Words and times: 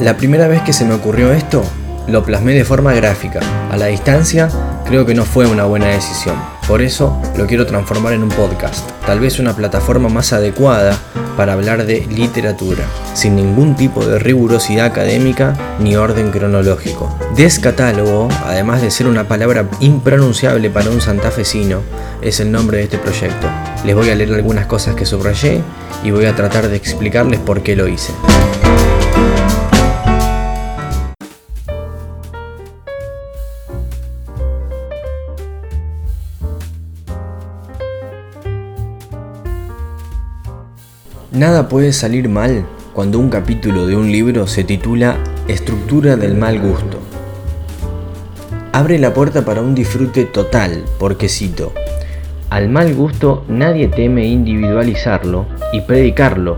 La 0.00 0.16
primera 0.16 0.48
vez 0.48 0.60
que 0.62 0.72
se 0.72 0.84
me 0.84 0.94
ocurrió 0.94 1.32
esto, 1.32 1.62
lo 2.08 2.24
plasmé 2.24 2.52
de 2.52 2.64
forma 2.64 2.92
gráfica. 2.92 3.40
A 3.70 3.76
la 3.76 3.86
distancia, 3.86 4.48
creo 4.86 5.06
que 5.06 5.14
no 5.14 5.24
fue 5.24 5.46
una 5.46 5.64
buena 5.64 5.86
decisión. 5.86 6.34
Por 6.66 6.82
eso 6.82 7.16
lo 7.36 7.46
quiero 7.46 7.64
transformar 7.64 8.12
en 8.12 8.24
un 8.24 8.28
podcast, 8.28 8.90
tal 9.06 9.20
vez 9.20 9.38
una 9.38 9.54
plataforma 9.54 10.08
más 10.08 10.32
adecuada 10.32 10.98
para 11.36 11.52
hablar 11.52 11.86
de 11.86 12.06
literatura, 12.06 12.84
sin 13.14 13.36
ningún 13.36 13.76
tipo 13.76 14.04
de 14.04 14.18
rigurosidad 14.18 14.86
académica 14.86 15.54
ni 15.78 15.96
orden 15.96 16.30
cronológico. 16.30 17.16
Descatálogo, 17.36 18.28
además 18.44 18.82
de 18.82 18.90
ser 18.90 19.06
una 19.06 19.28
palabra 19.28 19.66
impronunciable 19.80 20.70
para 20.70 20.90
un 20.90 21.00
santafesino, 21.00 21.80
es 22.20 22.40
el 22.40 22.50
nombre 22.50 22.78
de 22.78 22.84
este 22.84 22.98
proyecto. 22.98 23.46
Les 23.84 23.94
voy 23.94 24.10
a 24.10 24.14
leer 24.14 24.34
algunas 24.34 24.66
cosas 24.66 24.94
que 24.96 25.06
subrayé 25.06 25.62
y 26.02 26.10
voy 26.10 26.26
a 26.26 26.34
tratar 26.34 26.68
de 26.68 26.76
explicarles 26.76 27.40
por 27.40 27.62
qué 27.62 27.76
lo 27.76 27.88
hice. 27.88 28.12
Nada 41.34 41.68
puede 41.68 41.92
salir 41.92 42.28
mal 42.28 42.64
cuando 42.92 43.18
un 43.18 43.28
capítulo 43.28 43.88
de 43.88 43.96
un 43.96 44.12
libro 44.12 44.46
se 44.46 44.62
titula 44.62 45.18
Estructura 45.48 46.14
del 46.14 46.36
mal 46.36 46.60
gusto. 46.60 47.00
Abre 48.70 49.00
la 49.00 49.12
puerta 49.12 49.44
para 49.44 49.60
un 49.60 49.74
disfrute 49.74 50.26
total, 50.26 50.84
porque 50.96 51.28
cito, 51.28 51.72
al 52.50 52.68
mal 52.68 52.94
gusto 52.94 53.44
nadie 53.48 53.88
teme 53.88 54.28
individualizarlo 54.28 55.46
y 55.72 55.80
predicarlo, 55.80 56.56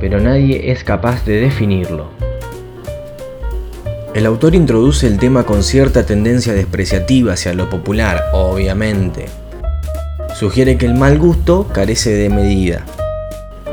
pero 0.00 0.18
nadie 0.20 0.72
es 0.72 0.84
capaz 0.84 1.26
de 1.26 1.40
definirlo. 1.40 2.06
El 4.14 4.24
autor 4.24 4.54
introduce 4.54 5.06
el 5.06 5.18
tema 5.18 5.44
con 5.44 5.62
cierta 5.62 6.06
tendencia 6.06 6.54
despreciativa 6.54 7.34
hacia 7.34 7.52
lo 7.52 7.68
popular, 7.68 8.22
obviamente. 8.32 9.26
Sugiere 10.34 10.78
que 10.78 10.86
el 10.86 10.94
mal 10.94 11.18
gusto 11.18 11.68
carece 11.74 12.14
de 12.14 12.30
medida 12.30 12.86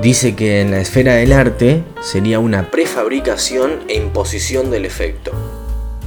Dice 0.02 0.34
que 0.34 0.62
en 0.62 0.72
la 0.72 0.80
esfera 0.80 1.14
del 1.14 1.32
arte 1.32 1.84
sería 2.02 2.40
una 2.40 2.72
prefabricación 2.72 3.82
e 3.88 3.98
imposición 3.98 4.72
del 4.72 4.86
efecto. 4.86 5.32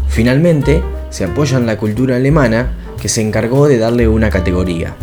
Finalmente, 0.08 0.82
se 1.10 1.22
apoya 1.22 1.58
en 1.58 1.66
la 1.66 1.78
cultura 1.78 2.16
alemana 2.16 2.74
que 3.00 3.08
se 3.08 3.20
encargó 3.20 3.68
de 3.68 3.78
darle 3.78 4.08
una 4.08 4.30
categoría. 4.30 4.96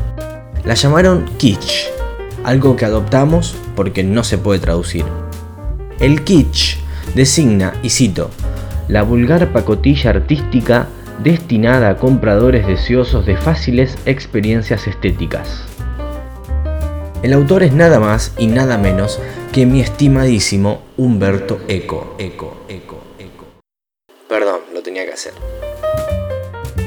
La 0.65 0.73
llamaron 0.73 1.23
kitsch, 1.37 1.87
algo 2.43 2.75
que 2.75 2.83
adoptamos 2.83 3.55
porque 3.77 4.03
no 4.03 4.25
se 4.25 4.37
puede 4.37 4.59
traducir. 4.59 5.05
El 6.01 6.25
kitsch 6.25 6.75
designa, 7.15 7.73
y 7.83 7.91
cito, 7.91 8.29
la 8.89 9.03
vulgar 9.03 9.53
pacotilla 9.53 10.09
artística 10.09 10.89
destinada 11.23 11.91
a 11.91 11.97
compradores 11.97 12.67
deseosos 12.67 13.25
de 13.25 13.37
fáciles 13.37 13.97
experiencias 14.05 14.85
estéticas. 14.85 15.63
El 17.23 17.33
autor 17.33 17.61
es 17.61 17.71
nada 17.71 17.99
más 17.99 18.33
y 18.39 18.47
nada 18.47 18.79
menos 18.79 19.19
que 19.51 19.67
mi 19.67 19.79
estimadísimo 19.79 20.81
Humberto 20.97 21.59
Eco. 21.67 22.15
Eco, 22.17 22.65
Eco, 22.67 22.99
Eco. 23.19 23.45
Perdón, 24.27 24.61
lo 24.73 24.81
tenía 24.81 25.05
que 25.05 25.13
hacer. 25.13 25.33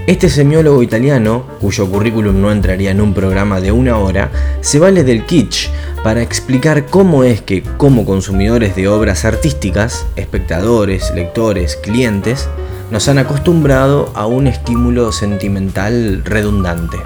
Este 0.08 0.28
semiólogo 0.28 0.82
italiano, 0.82 1.46
cuyo 1.60 1.88
currículum 1.88 2.40
no 2.40 2.50
entraría 2.50 2.90
en 2.90 3.00
un 3.00 3.14
programa 3.14 3.60
de 3.60 3.70
una 3.70 3.96
hora, 3.98 4.32
se 4.60 4.80
vale 4.80 5.04
del 5.04 5.24
kitsch 5.24 5.68
para 6.02 6.20
explicar 6.20 6.86
cómo 6.86 7.22
es 7.22 7.40
que, 7.40 7.62
como 7.62 8.04
consumidores 8.04 8.74
de 8.74 8.88
obras 8.88 9.24
artísticas, 9.24 10.04
espectadores, 10.16 11.12
lectores, 11.14 11.76
clientes, 11.76 12.48
nos 12.90 13.08
han 13.08 13.18
acostumbrado 13.18 14.10
a 14.14 14.26
un 14.26 14.48
estímulo 14.48 15.12
sentimental 15.12 16.24
redundante. 16.24 16.98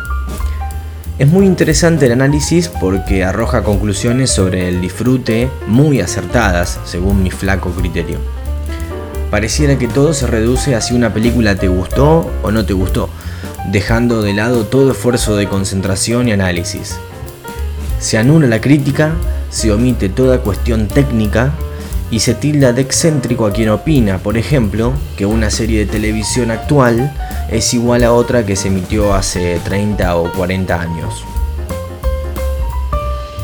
Es 1.19 1.27
muy 1.27 1.47
interesante 1.47 2.06
el 2.06 2.12
análisis 2.12 2.69
porque 2.69 3.25
arroja 3.25 3.65
conclusiones 3.65 4.31
sobre 4.31 4.69
el 4.69 4.81
disfrute 4.81 5.50
muy 5.66 6.00
acertadas, 6.00 6.78
según 6.84 7.25
mi 7.25 7.32
flaco 7.32 7.70
criterio. 7.70 8.19
Pareciera 9.28 9.76
que 9.76 9.88
todo 9.88 10.15
se 10.15 10.28
reduce 10.28 10.76
a 10.76 10.81
si 10.81 10.94
una 10.94 11.12
película 11.12 11.56
te 11.56 11.66
gustó 11.66 12.31
o 12.44 12.53
no 12.53 12.65
te 12.65 12.72
gustó, 12.72 13.10
dejando 13.72 14.22
de 14.22 14.32
lado 14.32 14.66
todo 14.66 14.93
esfuerzo 14.93 15.34
de 15.34 15.48
concentración 15.48 16.28
y 16.28 16.32
análisis. 16.32 17.00
Se 17.98 18.16
anula 18.16 18.47
la 18.47 18.60
crítica, 18.60 19.10
se 19.50 19.72
omite 19.72 20.09
toda 20.09 20.38
cuestión 20.43 20.87
técnica 20.87 21.53
y 22.10 22.20
se 22.20 22.34
tilda 22.34 22.72
de 22.72 22.82
excéntrico 22.82 23.46
a 23.46 23.52
quien 23.52 23.69
opina, 23.69 24.19
por 24.19 24.38
ejemplo, 24.38 24.92
que 25.16 25.26
una 25.26 25.50
serie 25.50 25.80
de 25.80 25.92
televisión 25.92 26.50
actual 26.50 27.14
es 27.50 27.74
igual 27.74 28.04
a 28.04 28.12
otra 28.12 28.46
que 28.46 28.56
se 28.56 28.69
emitió 28.69 29.14
hace 29.14 29.60
30 29.64 30.16
o 30.16 30.32
40 30.32 30.80
años. 30.80 31.24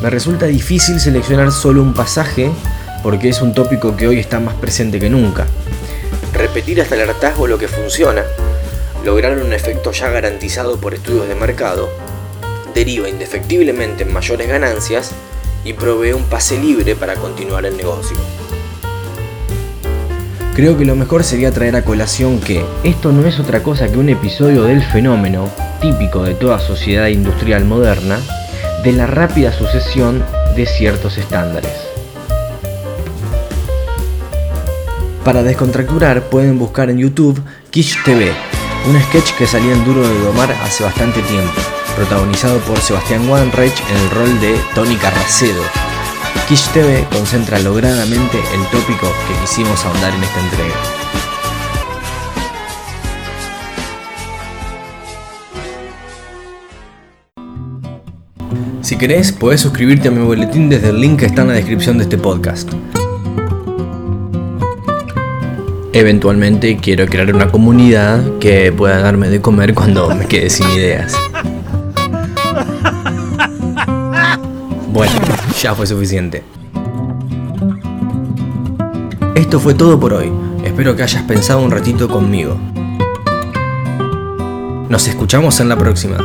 Me 0.02 0.10
resulta 0.10 0.46
difícil 0.46 1.00
seleccionar 1.00 1.52
solo 1.52 1.82
un 1.82 1.94
pasaje 1.94 2.50
porque 3.02 3.28
es 3.28 3.42
un 3.42 3.54
tópico 3.54 3.96
que 3.96 4.08
hoy 4.08 4.18
está 4.18 4.40
más 4.40 4.54
presente 4.54 4.98
que 4.98 5.10
nunca. 5.10 5.46
Repetir 6.32 6.80
hasta 6.80 6.94
el 6.94 7.08
hartazgo 7.08 7.46
lo 7.46 7.58
que 7.58 7.68
funciona, 7.68 8.22
lograr 9.04 9.38
un 9.38 9.52
efecto 9.52 9.92
ya 9.92 10.08
garantizado 10.08 10.78
por 10.78 10.94
estudios 10.94 11.28
de 11.28 11.34
mercado, 11.34 11.90
deriva 12.74 13.08
indefectiblemente 13.08 14.04
en 14.04 14.12
mayores 14.12 14.48
ganancias 14.48 15.12
y 15.64 15.74
provee 15.74 16.12
un 16.12 16.24
pase 16.24 16.58
libre 16.58 16.96
para 16.96 17.14
continuar 17.14 17.66
el 17.66 17.76
negocio. 17.76 18.16
Creo 20.54 20.78
que 20.78 20.84
lo 20.84 20.94
mejor 20.94 21.24
sería 21.24 21.50
traer 21.50 21.74
a 21.74 21.84
colación 21.84 22.38
que 22.38 22.64
esto 22.84 23.10
no 23.10 23.26
es 23.26 23.40
otra 23.40 23.64
cosa 23.64 23.90
que 23.90 23.98
un 23.98 24.08
episodio 24.08 24.62
del 24.62 24.84
fenómeno, 24.84 25.50
típico 25.80 26.22
de 26.22 26.34
toda 26.34 26.60
sociedad 26.60 27.08
industrial 27.08 27.64
moderna, 27.64 28.20
de 28.84 28.92
la 28.92 29.08
rápida 29.08 29.52
sucesión 29.52 30.24
de 30.54 30.64
ciertos 30.66 31.18
estándares. 31.18 31.72
Para 35.24 35.42
descontracturar 35.42 36.22
pueden 36.30 36.56
buscar 36.56 36.88
en 36.88 36.98
YouTube 36.98 37.42
Kish 37.70 38.04
TV, 38.04 38.30
un 38.88 39.02
sketch 39.02 39.32
que 39.36 39.48
salía 39.48 39.72
en 39.72 39.84
Duro 39.84 40.08
de 40.08 40.20
Domar 40.20 40.52
hace 40.62 40.84
bastante 40.84 41.20
tiempo, 41.22 41.60
protagonizado 41.96 42.60
por 42.60 42.78
Sebastián 42.78 43.28
Wanreich 43.28 43.82
en 43.90 43.96
el 43.96 44.10
rol 44.10 44.40
de 44.40 44.54
Tony 44.76 44.94
Carracedo, 44.94 45.62
Kish 46.48 46.68
TV 46.72 47.06
concentra 47.10 47.58
logradamente 47.58 48.38
el 48.54 48.66
tópico 48.70 49.06
que 49.26 49.40
quisimos 49.40 49.84
ahondar 49.84 50.12
en 50.14 50.22
esta 50.22 50.40
entrega. 50.40 50.74
Si 58.82 58.96
querés, 58.96 59.32
podés 59.32 59.62
suscribirte 59.62 60.08
a 60.08 60.10
mi 60.10 60.22
boletín 60.22 60.68
desde 60.68 60.90
el 60.90 61.00
link 61.00 61.20
que 61.20 61.26
está 61.26 61.42
en 61.42 61.48
la 61.48 61.54
descripción 61.54 61.96
de 61.96 62.04
este 62.04 62.18
podcast. 62.18 62.70
Eventualmente 65.94 66.76
quiero 66.76 67.06
crear 67.06 67.34
una 67.34 67.50
comunidad 67.50 68.38
que 68.40 68.72
pueda 68.72 68.98
darme 68.98 69.30
de 69.30 69.40
comer 69.40 69.72
cuando 69.72 70.14
me 70.14 70.26
quede 70.26 70.50
sin 70.50 70.68
ideas. 70.72 71.16
Bueno, 74.92 75.12
ya 75.64 75.74
fue 75.74 75.86
suficiente. 75.86 76.44
Esto 79.34 79.58
fue 79.58 79.72
todo 79.72 79.98
por 79.98 80.12
hoy. 80.12 80.30
Espero 80.62 80.94
que 80.94 81.02
hayas 81.02 81.22
pensado 81.22 81.62
un 81.62 81.70
ratito 81.70 82.06
conmigo. 82.06 82.54
Nos 84.90 85.08
escuchamos 85.08 85.60
en 85.60 85.70
la 85.70 85.78
próxima. 85.78 86.18